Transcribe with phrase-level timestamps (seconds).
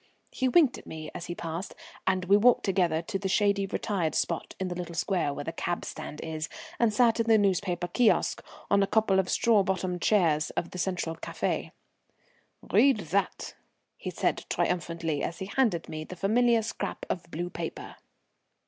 [0.31, 1.75] He winked at me as he passed,
[2.07, 5.51] and we walked together to a shady, retired spot in the little square where the
[5.51, 10.01] cab stand is, and sat in the newspaper kiosk on a couple of straw bottomed
[10.01, 11.69] chairs of the Central café.
[12.73, 13.53] "Read that,"
[13.95, 17.97] he said triumphantly, as he handed me the familiar scrap of blue paper.